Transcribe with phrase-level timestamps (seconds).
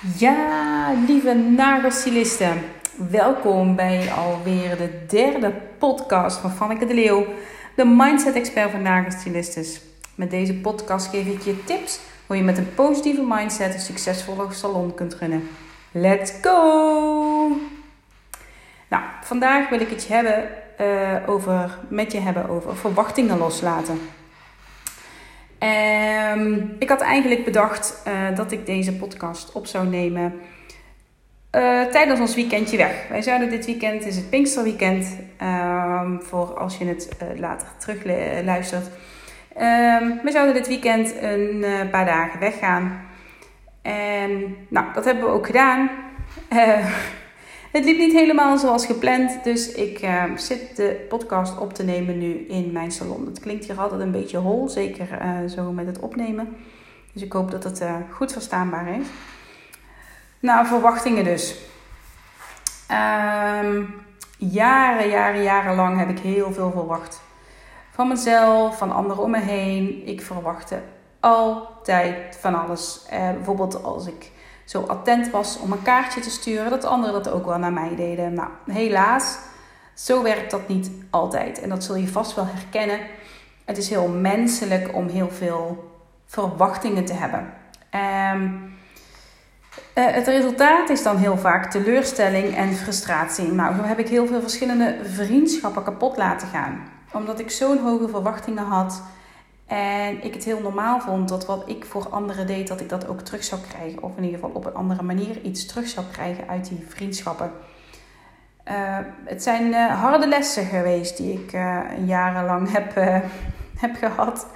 [0.00, 2.62] Ja, lieve nagelstylisten.
[3.10, 7.24] Welkom bij alweer de derde podcast van Vanneke de Leeuw,
[7.76, 9.80] de mindset expert van nagelstylistes.
[10.14, 14.46] Met deze podcast geef ik je tips hoe je met een positieve mindset een succesvolle
[14.50, 15.48] salon kunt runnen.
[15.90, 17.56] Let's go!
[18.88, 20.48] Nou, vandaag wil ik het hebben,
[20.80, 24.00] uh, over, met je hebben over verwachtingen loslaten.
[26.34, 30.32] Um, ik had eigenlijk bedacht uh, dat ik deze podcast op zou nemen
[31.56, 33.06] uh, tijdens ons weekendje weg.
[33.08, 38.04] Wij zouden dit weekend, is het Pinksterweekend, um, voor als je het uh, later terug
[38.44, 38.86] luistert.
[38.86, 43.00] Um, we zouden dit weekend een paar dagen weggaan.
[43.82, 45.90] En nou, dat hebben we ook gedaan.
[47.70, 52.18] Het liep niet helemaal zoals gepland, dus ik uh, zit de podcast op te nemen
[52.18, 53.26] nu in mijn salon.
[53.26, 56.56] Het klinkt hier altijd een beetje hol, zeker uh, zo met het opnemen.
[57.12, 59.06] Dus ik hoop dat het uh, goed verstaanbaar is.
[60.40, 61.56] Nou, verwachtingen dus.
[62.90, 63.94] Um,
[64.38, 67.20] jaren, jaren, jarenlang heb ik heel veel verwacht.
[67.90, 70.06] Van mezelf, van anderen om me heen.
[70.06, 70.78] Ik verwachtte
[71.20, 73.06] altijd van alles.
[73.08, 74.30] bijvoorbeeld als ik
[74.70, 77.94] zo attent was om een kaartje te sturen, dat anderen dat ook wel naar mij
[77.96, 78.34] deden.
[78.34, 79.38] Nou, helaas,
[79.94, 81.60] zo werkt dat niet altijd.
[81.60, 83.00] En dat zul je vast wel herkennen.
[83.64, 85.90] Het is heel menselijk om heel veel
[86.26, 87.52] verwachtingen te hebben.
[88.34, 88.74] Um,
[89.94, 93.52] uh, het resultaat is dan heel vaak teleurstelling en frustratie.
[93.52, 96.88] Nou, zo heb ik heel veel verschillende vriendschappen kapot laten gaan.
[97.12, 99.02] Omdat ik zo'n hoge verwachtingen had
[99.70, 103.08] en ik het heel normaal vond dat wat ik voor anderen deed, dat ik dat
[103.08, 104.02] ook terug zou krijgen.
[104.02, 107.50] Of in ieder geval op een andere manier iets terug zou krijgen uit die vriendschappen.
[108.68, 108.74] Uh,
[109.24, 112.94] het zijn uh, harde lessen geweest die ik uh, jarenlang heb,
[113.78, 114.46] heb gehad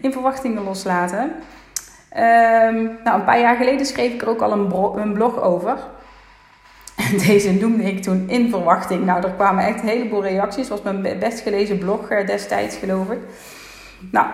[0.00, 1.22] in verwachtingen loslaten.
[1.22, 5.78] Um, nou, een paar jaar geleden schreef ik er ook al een, een blog over.
[7.26, 9.04] Deze noemde ik toen in verwachting.
[9.04, 10.68] Nou, er kwamen echt een heleboel reacties.
[10.68, 13.18] Het was mijn best gelezen blog destijds, geloof ik.
[14.10, 14.26] Nou,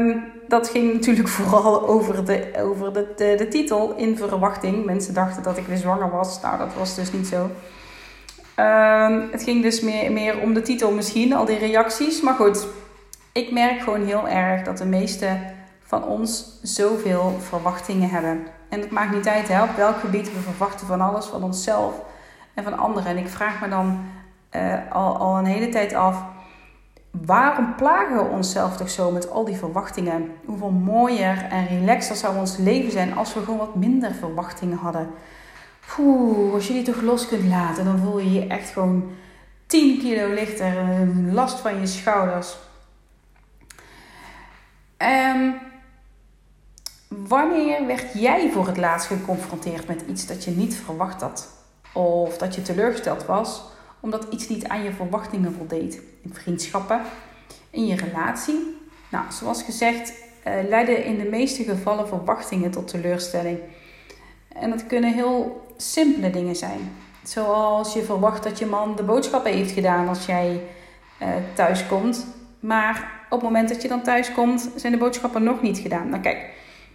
[0.00, 4.84] um, dat ging natuurlijk vooral over, de, over de, de, de, titel in verwachting.
[4.84, 6.40] Mensen dachten dat ik weer zwanger was.
[6.40, 7.50] Nou, dat was dus niet zo.
[8.60, 12.20] Um, het ging dus meer, meer om de titel misschien, al die reacties.
[12.20, 12.66] Maar goed,
[13.32, 15.38] ik merk gewoon heel erg dat de meeste
[15.82, 18.46] van ons zoveel verwachtingen hebben.
[18.68, 21.94] En het maakt niet uit hè, op welk gebied we verwachten van alles, van onszelf
[22.54, 23.10] en van anderen.
[23.10, 24.04] En ik vraag me dan
[24.56, 26.22] uh, al, al een hele tijd af
[27.24, 30.32] waarom plagen we onszelf toch zo met al die verwachtingen?
[30.44, 35.08] Hoeveel mooier en relaxer zou ons leven zijn als we gewoon wat minder verwachtingen hadden?
[35.86, 39.10] Poeh, als je die toch los kunt laten, dan voel je je echt gewoon
[39.66, 40.74] 10 kilo lichter,
[41.32, 42.56] last van je schouders.
[44.98, 45.54] Um,
[47.08, 51.48] wanneer werd jij voor het laatst geconfronteerd met iets dat je niet verwacht had?
[51.92, 53.62] Of dat je teleurgesteld was?
[54.06, 56.00] Omdat iets niet aan je verwachtingen voldeed.
[56.22, 57.00] In vriendschappen,
[57.70, 58.76] in je relatie.
[59.08, 63.58] Nou, zoals gezegd, uh, leiden in de meeste gevallen verwachtingen tot teleurstelling.
[64.48, 66.92] En dat kunnen heel simpele dingen zijn.
[67.22, 70.60] Zoals je verwacht dat je man de boodschappen heeft gedaan als jij
[71.22, 72.26] uh, thuis komt.
[72.60, 76.08] Maar op het moment dat je dan thuis komt, zijn de boodschappen nog niet gedaan.
[76.08, 76.50] Nou kijk,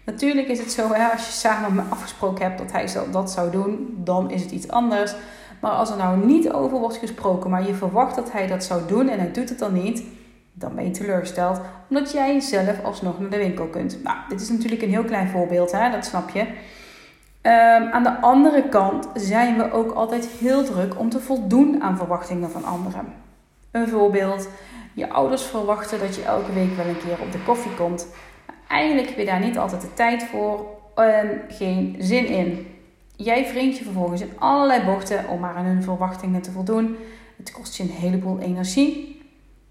[0.06, 3.94] natuurlijk is het zo, hè, als je samen afgesproken hebt dat hij dat zou doen,
[3.98, 5.14] dan is het iets anders.
[5.62, 8.82] Maar als er nou niet over wordt gesproken, maar je verwacht dat hij dat zou
[8.88, 10.04] doen en hij doet het dan niet,
[10.54, 11.62] dan ben je teleurgesteld.
[11.90, 14.04] Omdat jij zelf alsnog naar de winkel kunt.
[14.04, 15.92] Nou, dit is natuurlijk een heel klein voorbeeld, hè?
[15.92, 16.40] dat snap je.
[16.42, 21.98] Um, aan de andere kant zijn we ook altijd heel druk om te voldoen aan
[21.98, 23.14] verwachtingen van anderen.
[23.72, 24.48] Een voorbeeld,
[24.94, 28.08] je ouders verwachten dat je elke week wel een keer op de koffie komt.
[28.68, 32.71] Eigenlijk heb je daar niet altijd de tijd voor en geen zin in.
[33.24, 36.96] Jij wringt je vervolgens in allerlei bochten om maar aan hun verwachtingen te voldoen.
[37.38, 39.22] Het kost je een heleboel energie.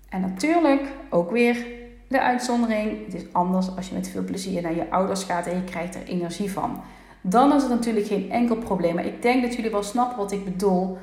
[0.09, 1.67] En natuurlijk ook weer
[2.09, 3.05] de uitzondering.
[3.05, 5.95] Het is anders als je met veel plezier naar je ouders gaat en je krijgt
[5.95, 6.83] er energie van.
[7.21, 8.95] Dan is het natuurlijk geen enkel probleem.
[8.95, 10.99] Maar ik denk dat jullie wel snappen wat ik bedoel.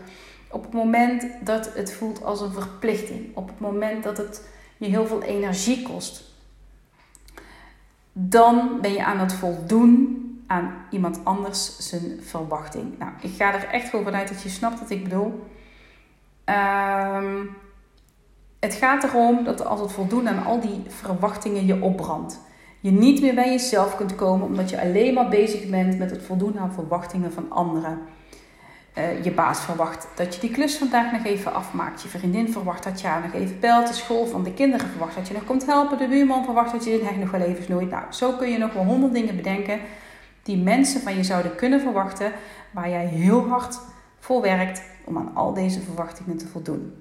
[0.52, 3.36] Op het moment dat het voelt als een verplichting.
[3.36, 4.48] Op het moment dat het
[4.78, 6.24] je heel veel energie kost.
[8.14, 12.98] Dan ben je aan het voldoen aan iemand anders zijn verwachting.
[13.00, 15.48] Nou, ik ga er echt over uit dat je snapt wat ik bedoel.
[16.46, 17.56] Um,
[18.60, 22.40] het gaat erom dat als het voldoen aan al die verwachtingen je opbrandt.
[22.80, 26.24] Je niet meer bij jezelf kunt komen omdat je alleen maar bezig bent met het
[26.24, 28.00] voldoen aan verwachtingen van anderen.
[28.98, 32.02] Uh, je baas verwacht dat je die klus vandaag nog even afmaakt.
[32.02, 33.88] Je vriendin verwacht dat je haar nog even belt.
[33.88, 35.98] De school van de kinderen verwacht dat je nog komt helpen.
[35.98, 37.90] De buurman verwacht dat je heg nog wel even snoeit.
[37.90, 39.80] Nou, zo kun je nog wel honderd dingen bedenken
[40.48, 42.32] die mensen van je zouden kunnen verwachten,
[42.72, 43.80] waar jij heel hard
[44.20, 46.94] voor werkt om aan al deze verwachtingen te voldoen.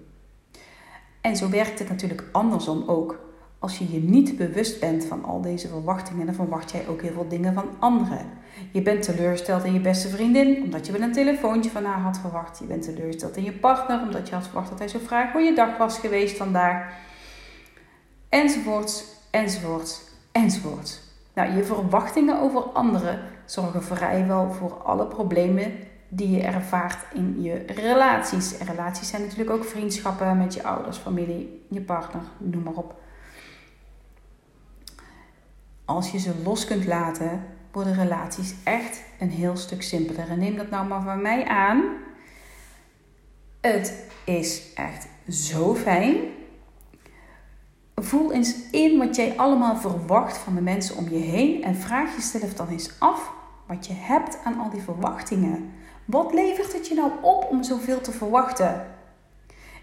[1.21, 3.25] En zo werkt het natuurlijk andersom ook.
[3.59, 7.13] Als je je niet bewust bent van al deze verwachtingen, dan verwacht jij ook heel
[7.13, 8.27] veel dingen van anderen.
[8.73, 12.19] Je bent teleurgesteld in je beste vriendin, omdat je wel een telefoontje van haar had
[12.19, 12.59] verwacht.
[12.59, 15.41] Je bent teleurgesteld in je partner, omdat je had verwacht dat hij zou vragen hoe
[15.41, 16.93] je dag was geweest vandaag.
[18.29, 20.03] Enzovoorts, enzovoorts,
[20.33, 21.01] enzovoorts.
[21.35, 25.73] Nou, je verwachtingen over anderen zorgen vrijwel voor alle problemen
[26.09, 28.59] die je ervaart in je relaties.
[28.59, 32.95] En relaties zijn natuurlijk ook vriendschappen met je ouders, familie, je partner, noem maar op.
[35.85, 40.29] Als je ze los kunt laten, worden relaties echt een heel stuk simpeler.
[40.29, 41.83] En neem dat nou maar van mij aan.
[43.61, 46.17] Het is echt zo fijn.
[47.95, 52.17] Voel eens in wat jij allemaal verwacht van de mensen om je heen en vraag
[52.17, 53.36] jezelf dan eens af
[53.67, 55.73] wat je hebt aan al die verwachtingen.
[56.05, 58.87] Wat levert het je nou op om zoveel te verwachten?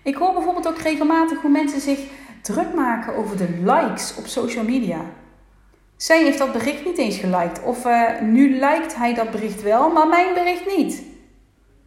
[0.03, 1.99] Ik hoor bijvoorbeeld ook regelmatig hoe mensen zich
[2.41, 5.01] druk maken over de likes op social media.
[5.95, 7.63] Zij heeft dat bericht niet eens geliked.
[7.63, 11.03] Of uh, nu lijkt hij dat bericht wel, maar mijn bericht niet.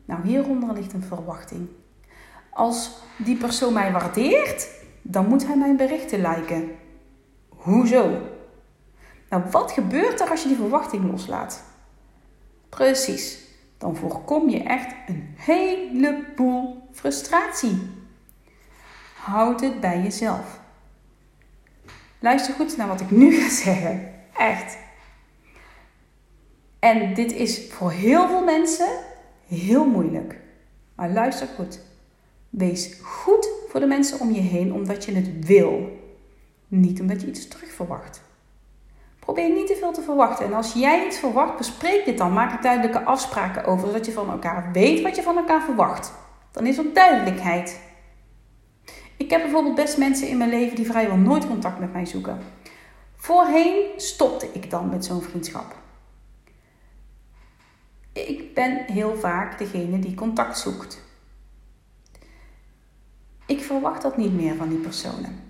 [0.05, 1.69] Nou, hieronder ligt een verwachting.
[2.51, 4.69] Als die persoon mij waardeert,
[5.03, 6.71] dan moet hij mijn berichten liken.
[7.49, 8.19] Hoezo?
[9.29, 11.63] Nou, wat gebeurt er als je die verwachting loslaat?
[12.77, 13.39] Precies,
[13.79, 17.79] dan voorkom je echt een heleboel frustratie.
[19.15, 20.61] Houd het bij jezelf.
[22.19, 24.15] Luister goed naar wat ik nu ga zeggen.
[24.37, 24.79] Echt.
[26.79, 28.89] En dit is voor heel veel mensen
[29.47, 30.41] heel moeilijk.
[30.95, 31.81] Maar luister goed.
[32.51, 36.01] Wees goed voor de mensen om je heen omdat je het wil.
[36.69, 38.23] Niet omdat je iets terug verwacht.
[39.27, 40.47] Probeer niet te veel te verwachten.
[40.47, 42.33] En als jij iets verwacht, bespreek dit dan.
[42.33, 46.13] Maak er duidelijke afspraken over, zodat je van elkaar weet wat je van elkaar verwacht.
[46.51, 47.81] Dan is er duidelijkheid.
[49.17, 52.39] Ik heb bijvoorbeeld best mensen in mijn leven die vrijwel nooit contact met mij zoeken.
[53.17, 55.75] Voorheen stopte ik dan met zo'n vriendschap.
[58.13, 61.03] Ik ben heel vaak degene die contact zoekt.
[63.47, 65.41] Ik verwacht dat niet meer van die personen.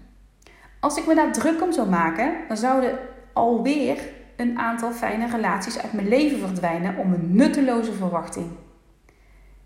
[0.81, 2.99] Als ik me daar druk om zou maken, dan zouden
[3.37, 3.99] alweer
[4.37, 8.47] een aantal fijne relaties uit mijn leven verdwijnen om een nutteloze verwachting.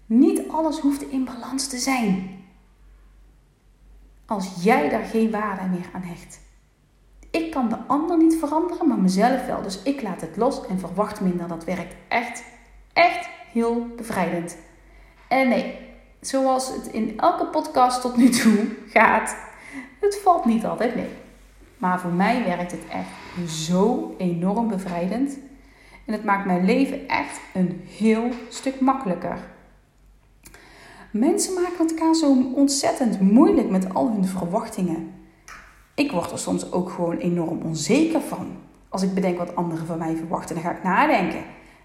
[0.07, 2.39] Niet alles hoeft in balans te zijn
[4.27, 6.41] als jij daar geen waarde meer aan hecht.
[7.31, 9.63] Ik kan de ander niet veranderen, maar mezelf wel.
[9.63, 11.49] Dus ik laat het los en verwacht minder.
[11.49, 12.45] Dat werkt echt,
[12.93, 14.57] echt heel bevrijdend.
[15.29, 15.79] En nee,
[16.21, 19.37] zoals het in elke podcast tot nu toe gaat,
[20.01, 21.11] het valt niet altijd mee.
[21.79, 25.39] Maar voor mij werkt het echt zo enorm bevrijdend.
[26.07, 29.39] En het maakt mijn leven echt een heel stuk makkelijker.
[31.11, 35.15] Mensen maken het elkaar zo ontzettend moeilijk met al hun verwachtingen.
[35.95, 38.47] Ik word er soms ook gewoon enorm onzeker van.
[38.89, 41.43] Als ik bedenk wat anderen van mij verwachten, dan ga ik nadenken.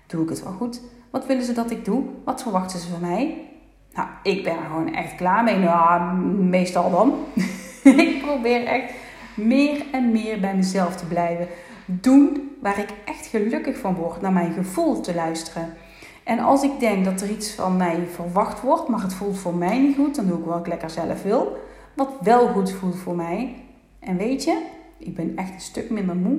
[0.08, 0.82] Doe ik het wel goed?
[1.12, 2.04] Wat willen ze dat ik doe?
[2.26, 3.48] Wat verwachten ze van mij?
[3.94, 5.58] Nou, ik ben er gewoon echt klaar mee.
[5.58, 7.14] Nou, meestal dan.
[8.06, 8.94] ik probeer echt
[9.36, 11.48] meer en meer bij mezelf te blijven.
[11.86, 15.74] Doen waar ik echt gelukkig van word, naar mijn gevoel te luisteren.
[16.24, 19.56] En als ik denk dat er iets van mij verwacht wordt, maar het voelt voor
[19.56, 21.58] mij niet goed, dan doe ik wat ik lekker zelf wil.
[21.94, 23.56] Wat wel goed voelt voor mij.
[24.00, 24.62] En weet je,
[24.98, 26.38] ik ben echt een stuk minder moe.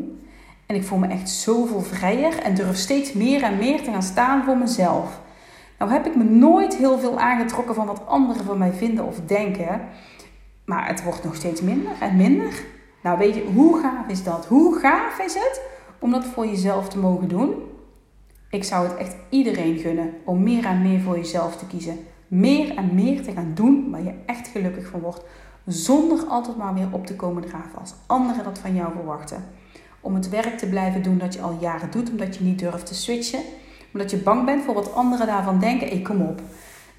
[0.66, 4.02] En ik voel me echt zoveel vrijer en durf steeds meer en meer te gaan
[4.02, 5.20] staan voor mezelf.
[5.78, 9.20] Nou heb ik me nooit heel veel aangetrokken van wat anderen van mij vinden of
[9.26, 9.80] denken.
[10.64, 12.64] Maar het wordt nog steeds minder en minder.
[13.06, 14.46] Nou weet je, hoe gaaf is dat?
[14.46, 15.60] Hoe gaaf is het
[15.98, 17.54] om dat voor jezelf te mogen doen?
[18.50, 21.98] Ik zou het echt iedereen gunnen om meer en meer voor jezelf te kiezen.
[22.28, 25.24] Meer en meer te gaan doen waar je echt gelukkig van wordt.
[25.66, 29.44] Zonder altijd maar weer op te komen draven als anderen dat van jou verwachten.
[30.00, 32.86] Om het werk te blijven doen dat je al jaren doet, omdat je niet durft
[32.86, 33.40] te switchen.
[33.92, 35.92] Omdat je bang bent voor wat anderen daarvan denken.
[35.92, 36.40] Ik kom op.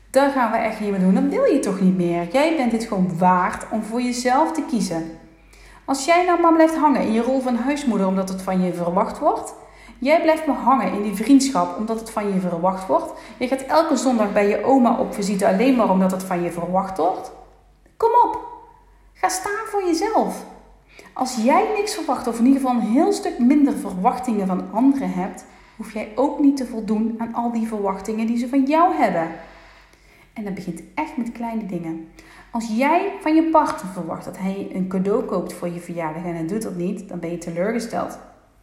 [0.09, 1.13] Dat gaan we echt niet meer doen.
[1.13, 2.27] Dat wil je toch niet meer.
[2.31, 5.25] Jij bent dit gewoon waard om voor jezelf te kiezen.
[5.87, 8.73] Als jij nou maar blijft hangen in je rol van huismoeder omdat het van je
[8.73, 9.53] verwacht wordt
[9.99, 13.11] Jij blijft maar hangen in die vriendschap omdat het van je verwacht wordt.
[13.37, 16.51] Je gaat elke zondag bij je oma op visite alleen maar omdat het van je
[16.51, 17.31] verwacht wordt.
[17.97, 18.47] Kom op,
[19.13, 20.45] ga staan voor jezelf.
[21.13, 25.11] Als jij niks verwacht, of in ieder geval een heel stuk minder verwachtingen van anderen
[25.11, 28.95] hebt, hoef jij ook niet te voldoen aan al die verwachtingen die ze van jou
[28.95, 29.29] hebben.
[30.33, 32.11] En dat begint echt met kleine dingen.
[32.51, 36.35] Als jij van je partner verwacht dat hij een cadeau koopt voor je verjaardag en
[36.35, 38.19] hij doet dat niet, dan ben je teleurgesteld.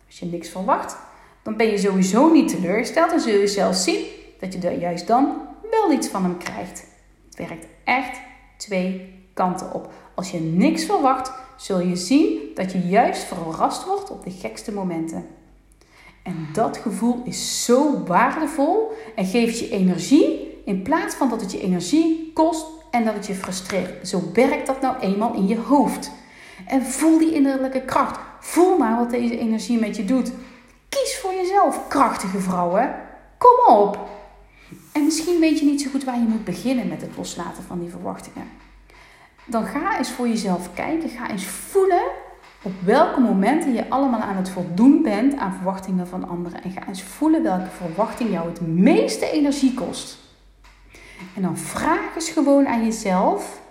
[0.06, 0.96] Als je niks verwacht,
[1.44, 4.04] Dan ben je sowieso niet teleurgesteld en zul je zelfs zien
[4.40, 5.36] dat je juist dan
[5.70, 6.86] wel iets van hem krijgt.
[7.24, 8.20] Het werkt echt
[8.56, 9.92] twee kanten op.
[10.14, 14.72] Als je niks verwacht, zul je zien dat je juist verrast wordt op de gekste
[14.72, 15.26] momenten.
[16.22, 21.52] En dat gevoel is zo waardevol en geeft je energie in plaats van dat het
[21.52, 24.08] je energie kost en dat het je frustreert.
[24.08, 26.10] Zo werkt dat nou eenmaal in je hoofd.
[26.66, 28.18] En voel die innerlijke kracht.
[28.40, 30.32] Voel maar wat deze energie met je doet.
[30.88, 32.94] Kies voor jezelf, krachtige vrouwen.
[33.38, 33.98] Kom op.
[34.92, 37.80] En misschien weet je niet zo goed waar je moet beginnen met het loslaten van
[37.80, 38.48] die verwachtingen.
[39.44, 41.08] Dan ga eens voor jezelf kijken.
[41.08, 42.02] Ga eens voelen
[42.62, 46.62] op welke momenten je allemaal aan het voldoen bent aan verwachtingen van anderen.
[46.62, 50.23] En ga eens voelen welke verwachting jou het meeste energie kost.
[51.34, 53.62] En dan vraag eens gewoon aan jezelf: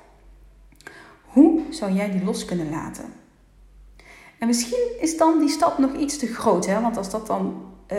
[1.22, 3.06] hoe zou jij die los kunnen laten?
[4.40, 6.82] En misschien is dan die stap nog iets te groot, hè?
[6.82, 7.98] want als dat dan uh,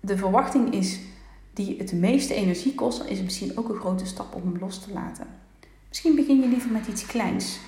[0.00, 1.00] de verwachting is
[1.52, 4.58] die het meeste energie kost, dan is het misschien ook een grote stap om hem
[4.60, 5.26] los te laten.
[5.88, 7.58] Misschien begin je liever met iets kleins.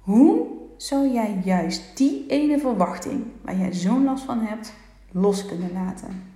[0.00, 4.72] Hoe zou jij juist die ene verwachting waar jij zo'n last van hebt,
[5.10, 6.29] los kunnen laten?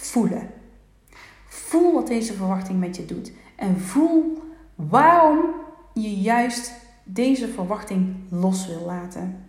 [0.00, 0.50] Voelen.
[1.48, 3.32] Voel wat deze verwachting met je doet.
[3.56, 4.42] En voel
[4.74, 5.38] waarom
[5.94, 6.72] je juist
[7.04, 9.44] deze verwachting los wil laten.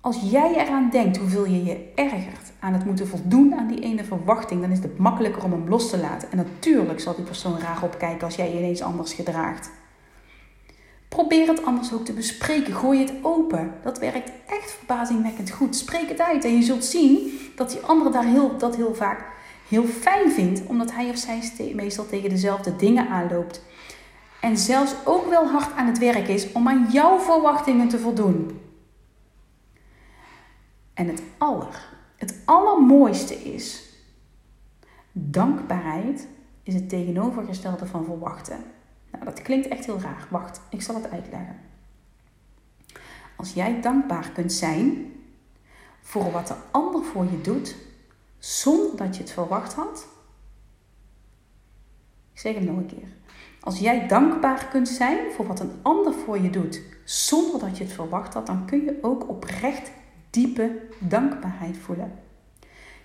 [0.00, 4.04] Als jij eraan denkt hoeveel je je ergert aan het moeten voldoen aan die ene
[4.04, 6.30] verwachting, dan is het makkelijker om hem los te laten.
[6.30, 9.70] En natuurlijk zal die persoon raar opkijken als jij je ineens anders gedraagt.
[11.08, 12.74] Probeer het anders ook te bespreken.
[12.74, 13.74] Gooi het open.
[13.82, 15.76] Dat werkt echt verbazingwekkend goed.
[15.76, 19.26] Spreek het uit en je zult zien dat die andere daar heel, dat heel vaak
[19.68, 23.62] heel fijn vindt, omdat hij of zij meestal tegen dezelfde dingen aanloopt.
[24.40, 28.60] En zelfs ook wel hard aan het werk is om aan jouw verwachtingen te voldoen.
[30.94, 33.94] En het aller, het allermooiste is,
[35.12, 36.28] dankbaarheid
[36.62, 38.64] is het tegenovergestelde van verwachten.
[39.18, 40.26] Nou, dat klinkt echt heel raar.
[40.30, 41.56] Wacht, ik zal het uitleggen.
[43.36, 45.12] Als jij dankbaar kunt zijn
[46.02, 47.76] voor wat de ander voor je doet,
[48.38, 50.06] zonder dat je het verwacht had.
[52.32, 53.08] Ik zeg het nog een keer.
[53.60, 57.84] Als jij dankbaar kunt zijn voor wat een ander voor je doet, zonder dat je
[57.84, 59.90] het verwacht had, dan kun je ook oprecht
[60.30, 62.12] diepe dankbaarheid voelen.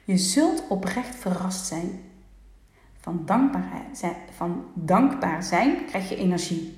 [0.03, 2.12] Je zult oprecht verrast zijn.
[3.03, 3.25] Van,
[4.31, 6.77] van dankbaar zijn krijg je energie.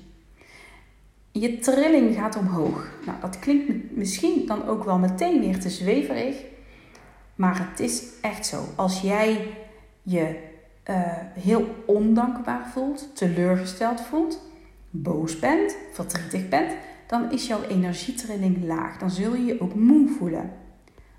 [1.32, 2.90] Je trilling gaat omhoog.
[3.06, 6.44] Nou, dat klinkt misschien dan ook wel meteen weer te zweverig.
[7.34, 8.64] Maar het is echt zo.
[8.76, 9.56] Als jij
[10.02, 10.38] je
[10.90, 10.96] uh,
[11.34, 14.40] heel ondankbaar voelt, teleurgesteld voelt,
[14.90, 16.72] boos bent, verdrietig bent,
[17.06, 18.98] dan is jouw energietrilling laag.
[18.98, 20.50] Dan zul je je ook moe voelen.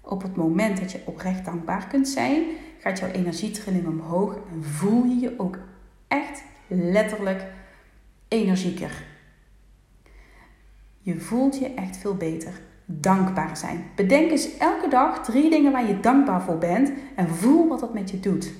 [0.01, 2.43] Op het moment dat je oprecht dankbaar kunt zijn,
[2.87, 5.57] gaat jouw energietrilling omhoog en voel je je ook
[6.07, 7.45] echt letterlijk
[8.27, 9.05] energieker.
[10.99, 12.61] Je voelt je echt veel beter.
[12.85, 13.85] Dankbaar zijn.
[13.95, 17.93] Bedenk eens elke dag drie dingen waar je dankbaar voor bent en voel wat dat
[17.93, 18.53] met je doet.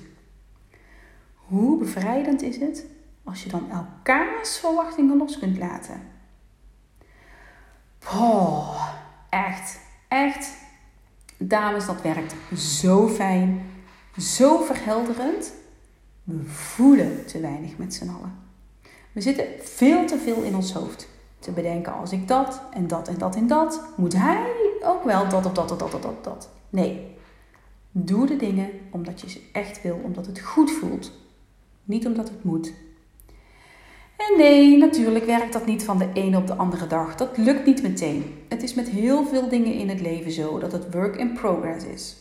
[1.34, 2.86] Hoe bevrijdend is het
[3.24, 6.00] als je dan elkaars verwachtingen los kunt laten?
[8.12, 8.88] Oh,
[9.28, 10.52] echt, echt.
[11.36, 13.77] Dames, dat werkt zo fijn,
[14.18, 15.52] zo verhelderend.
[16.24, 18.34] We voelen te weinig met z'n allen.
[19.12, 21.08] We zitten veel te veel in ons hoofd.
[21.38, 24.46] Te bedenken als ik dat en dat en dat en dat, moet hij
[24.82, 26.50] ook wel dat of dat of dat of dat, dat.
[26.70, 27.16] Nee,
[27.90, 31.12] doe de dingen omdat je ze echt wil, omdat het goed voelt.
[31.84, 32.72] Niet omdat het moet.
[34.16, 37.14] En nee, natuurlijk werkt dat niet van de ene op de andere dag.
[37.14, 38.34] Dat lukt niet meteen.
[38.48, 41.84] Het is met heel veel dingen in het leven zo dat het work in progress
[41.84, 42.16] is.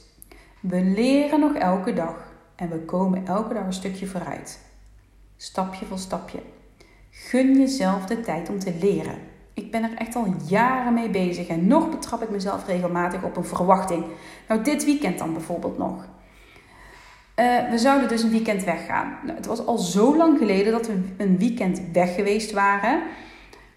[0.60, 4.60] We leren nog elke dag en we komen elke dag een stukje vooruit.
[5.36, 6.40] Stapje voor stapje.
[7.10, 9.18] Gun jezelf de tijd om te leren.
[9.54, 13.38] Ik ben er echt al jaren mee bezig en nog betrap ik mezelf regelmatig op
[13.38, 14.06] een verwachting.
[14.48, 16.06] Nou, dit weekend dan bijvoorbeeld nog.
[17.40, 19.18] Uh, we zouden dus een weekend weggaan.
[19.24, 23.02] Nou, het was al zo lang geleden dat we een weekend weg geweest waren.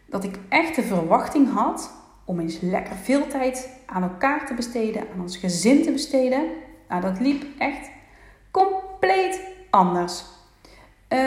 [0.07, 1.93] Dat ik echt de verwachting had
[2.25, 6.45] om eens lekker veel tijd aan elkaar te besteden, aan ons gezin te besteden.
[6.91, 7.91] Nou, dat liep echt
[8.51, 10.25] compleet anders.
[11.09, 11.19] Uh,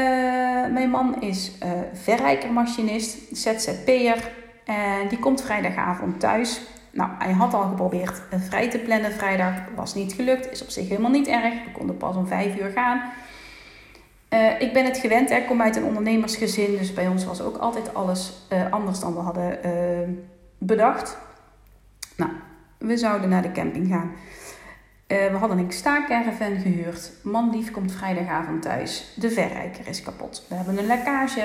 [0.74, 4.32] mijn man is uh, verrijkermachinist, ZZP'er.
[4.65, 6.62] En die komt vrijdagavond thuis.
[6.91, 9.53] Nou, hij had al geprobeerd vrij te plannen vrijdag.
[9.75, 10.51] Was niet gelukt.
[10.51, 11.53] Is op zich helemaal niet erg.
[11.53, 13.01] We konden pas om vijf uur gaan.
[14.29, 15.32] Uh, ik ben het gewend.
[15.32, 16.77] Ik kom uit een ondernemersgezin.
[16.77, 18.34] Dus bij ons was ook altijd alles
[18.70, 21.17] anders dan we hadden bedacht.
[22.15, 22.32] Nou,
[22.77, 24.12] we zouden naar de camping gaan.
[25.13, 27.12] Uh, we hadden een staakerven gehuurd.
[27.22, 29.13] Manlief komt vrijdagavond thuis.
[29.15, 30.46] De verrijker is kapot.
[30.50, 31.43] We hebben een lekkage.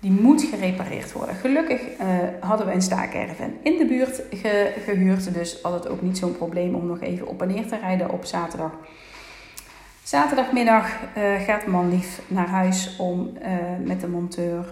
[0.00, 1.34] Die moet gerepareerd worden.
[1.34, 2.06] Gelukkig uh,
[2.40, 5.34] hadden we een staakerven in de buurt ge gehuurd.
[5.34, 8.10] Dus had het ook niet zo'n probleem om nog even op en neer te rijden
[8.10, 8.72] op zaterdag.
[10.02, 13.32] Zaterdagmiddag uh, gaat Manlief naar huis om
[13.84, 14.64] met de monteur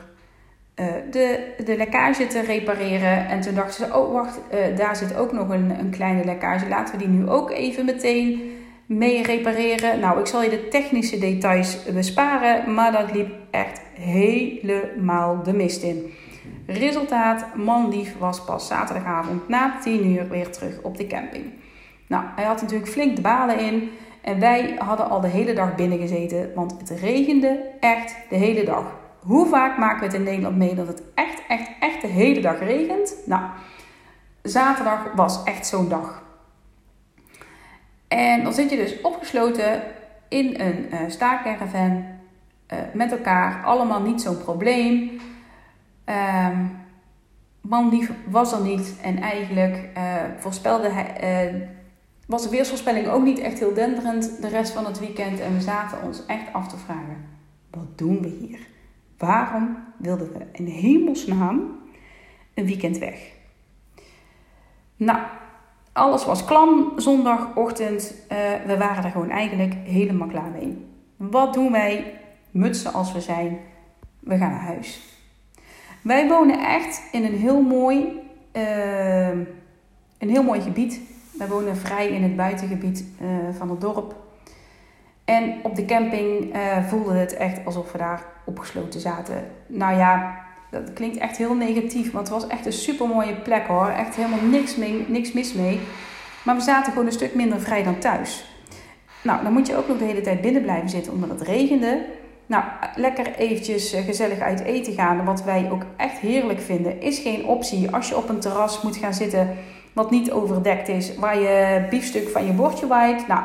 [1.11, 3.29] de, de lekkage te repareren.
[3.29, 4.41] En toen dachten ze, oh wacht,
[4.77, 6.69] daar zit ook nog een, een kleine lekkage.
[6.69, 8.53] Laten we die nu ook even meteen
[8.87, 10.01] mee repareren.
[10.01, 15.83] Nou, ik zal je de technische details besparen, maar dat liep echt helemaal de mist
[15.83, 16.13] in.
[16.67, 21.45] Resultaat, manlief was pas zaterdagavond na 10 uur weer terug op de camping.
[22.07, 23.91] Nou, hij had natuurlijk flink de balen in
[24.23, 28.65] en wij hadden al de hele dag binnen gezeten, want het regende echt de hele
[28.65, 29.01] dag.
[29.23, 32.41] Hoe vaak maken we het in Nederland mee dat het echt, echt, echt de hele
[32.41, 33.17] dag regent?
[33.27, 33.43] Nou,
[34.43, 36.23] zaterdag was echt zo'n dag.
[38.09, 39.83] En dan zit je dus opgesloten
[40.29, 42.21] in een uh, staakerven
[42.73, 43.65] uh, met elkaar.
[43.65, 45.21] Allemaal niet zo'n probleem.
[46.05, 46.71] Um,
[47.61, 48.95] manlief was er niet.
[49.03, 50.03] En eigenlijk uh,
[50.39, 51.69] voorspelde hij,
[52.27, 55.41] was de weersvoorspelling ook niet echt heel denderend de rest van het weekend.
[55.41, 57.25] En we zaten ons echt af te vragen:
[57.71, 58.71] wat doen we hier?
[59.23, 61.79] Waarom wilden we in hemelsnaam
[62.55, 63.33] een weekend weg?
[64.97, 65.19] Nou,
[65.93, 68.15] alles was klam zondagochtend.
[68.33, 70.87] Uh, we waren er gewoon eigenlijk helemaal klaar mee.
[71.17, 72.21] Wat doen wij?
[72.51, 73.59] Mutsen als we zijn.
[74.19, 75.01] We gaan naar huis.
[76.01, 78.21] Wij wonen echt in een heel mooi,
[78.53, 79.29] uh,
[80.19, 81.01] een heel mooi gebied.
[81.39, 84.22] Wij wonen vrij in het buitengebied uh, van het dorp.
[85.25, 86.57] En op de camping
[86.89, 89.45] voelde het echt alsof we daar opgesloten zaten.
[89.67, 93.67] Nou ja, dat klinkt echt heel negatief, want het was echt een super mooie plek
[93.67, 93.89] hoor.
[93.89, 95.81] Echt helemaal niks, mee, niks mis mee.
[96.43, 98.45] Maar we zaten gewoon een stuk minder vrij dan thuis.
[99.23, 102.05] Nou, dan moet je ook nog de hele tijd binnen blijven zitten omdat het regende.
[102.47, 102.65] Nou,
[102.97, 107.47] lekker eventjes eh, gezellig uit eten gaan, wat wij ook echt heerlijk vinden, is geen
[107.47, 107.91] optie.
[107.91, 109.57] Als je op een terras moet gaan zitten
[109.93, 113.27] wat niet overdekt is, waar je biefstuk van je bordje waait.
[113.27, 113.43] Nou,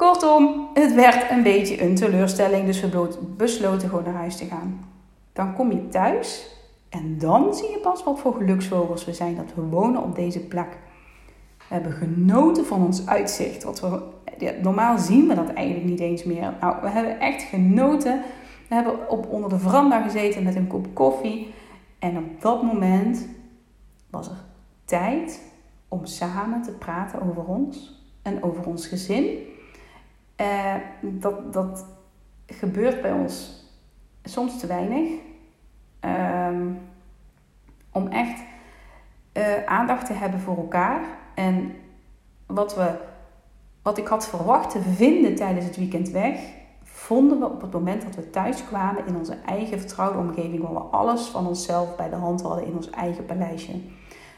[0.00, 4.80] kortom, het werd een beetje een teleurstelling, dus we besloten gewoon naar huis te gaan.
[5.32, 6.56] Dan kom je thuis
[6.88, 10.40] en dan zie je pas wat voor geluksvogels we zijn dat we wonen op deze
[10.40, 10.78] plek.
[11.56, 13.62] We hebben genoten van ons uitzicht.
[13.62, 14.02] Wat we,
[14.62, 16.54] normaal zien we dat eigenlijk niet eens meer.
[16.60, 18.22] Nou, we hebben echt genoten.
[18.68, 21.54] We hebben op, onder de veranda gezeten met een kop koffie.
[21.98, 23.28] En op dat moment
[24.10, 24.44] was er
[24.84, 25.42] tijd
[25.88, 29.24] om samen te praten over ons en over ons gezin.
[30.40, 31.86] Uh, dat, dat
[32.46, 33.64] gebeurt bij ons
[34.22, 35.10] soms te weinig.
[36.00, 36.78] Um,
[37.92, 38.40] om echt
[39.32, 41.00] uh, aandacht te hebben voor elkaar.
[41.34, 41.74] En
[42.46, 42.94] wat, we,
[43.82, 46.40] wat ik had verwacht te vinden tijdens het weekend weg,
[46.82, 50.72] vonden we op het moment dat we thuis kwamen in onze eigen vertrouwde omgeving, waar
[50.72, 53.80] we alles van onszelf bij de hand hadden in ons eigen paleisje.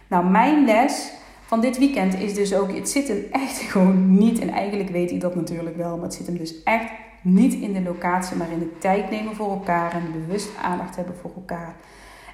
[0.09, 1.13] Nou, mijn les
[1.53, 5.11] van dit weekend is dus ook, het zit hem echt gewoon niet, en eigenlijk weet
[5.11, 6.91] ik dat natuurlijk wel, maar het zit hem dus echt
[7.23, 11.17] niet in de locatie, maar in de tijd nemen voor elkaar en bewust aandacht hebben
[11.17, 11.77] voor elkaar.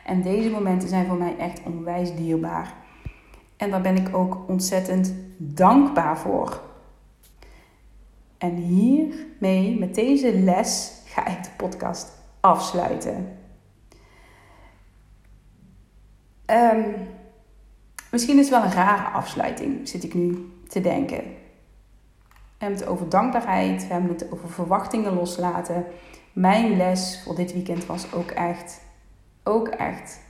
[0.05, 2.75] En deze momenten zijn voor mij echt onwijs dierbaar.
[3.57, 6.63] En daar ben ik ook ontzettend dankbaar voor.
[8.39, 13.39] En hiermee, met deze les, ga ik de podcast afsluiten.
[16.47, 16.95] Um,
[18.11, 21.25] misschien is het wel een rare afsluiting, zit ik nu te denken.
[22.59, 25.85] We hebben het over dankbaarheid, we hebben het over verwachtingen loslaten.
[26.33, 28.81] Mijn les voor dit weekend was ook echt,
[29.43, 30.21] ook echt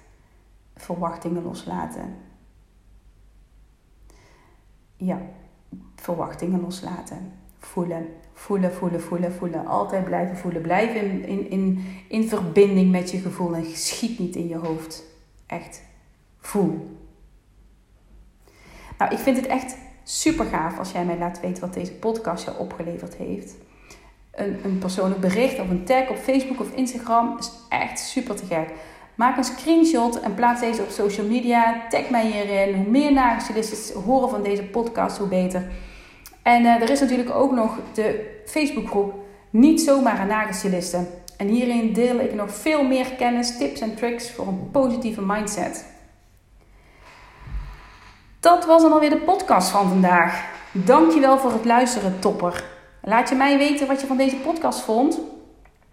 [0.76, 2.16] verwachtingen loslaten.
[4.96, 5.20] Ja,
[5.96, 7.32] verwachtingen loslaten.
[7.58, 9.66] Voelen, voelen, voelen, voelen, voelen.
[9.66, 10.62] Altijd blijven voelen.
[10.62, 15.04] Blijf in, in, in, in verbinding met je gevoel en schiet niet in je hoofd.
[15.46, 15.82] Echt,
[16.40, 16.96] voel.
[18.98, 22.44] Nou, ik vind het echt super gaaf als jij mij laat weten wat deze podcast
[22.44, 23.54] je opgeleverd heeft.
[24.30, 28.46] Een, een persoonlijk bericht of een tag op Facebook of Instagram is echt super te
[28.46, 28.68] gek.
[29.14, 31.86] Maak een screenshot en plaats deze op social media.
[31.88, 32.74] Tag mij hierin.
[32.74, 35.70] Hoe meer nagelstylisten horen van deze podcast, hoe beter.
[36.42, 39.14] En uh, er is natuurlijk ook nog de Facebookgroep
[39.50, 41.06] Niet zomaar een.
[41.36, 45.84] En hierin deel ik nog veel meer kennis, tips en tricks voor een positieve mindset.
[48.40, 50.44] Dat was dan alweer de podcast van vandaag.
[50.72, 52.64] Dankjewel voor het luisteren, topper.
[53.02, 55.18] Laat je mij weten wat je van deze podcast vond.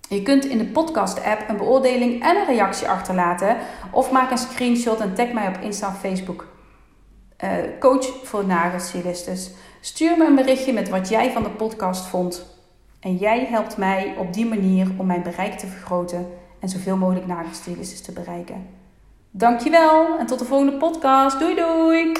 [0.09, 3.57] Je kunt in de podcast-app een beoordeling en een reactie achterlaten.
[3.91, 6.47] Of maak een screenshot en tag mij op Insta of Facebook.
[7.43, 9.51] Uh, coach voor nagelstylistes.
[9.81, 12.45] Stuur me een berichtje met wat jij van de podcast vond.
[12.99, 16.27] En jij helpt mij op die manier om mijn bereik te vergroten
[16.59, 18.74] en zoveel mogelijk nagelstylistes te bereiken.
[19.37, 21.39] Dankjewel en tot de volgende podcast.
[21.39, 22.11] Doei doei!